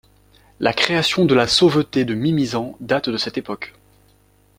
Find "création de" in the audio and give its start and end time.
0.73-1.35